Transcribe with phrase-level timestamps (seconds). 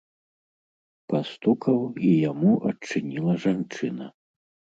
[1.13, 4.05] Пастукаў, і яму адчыніла жанчына.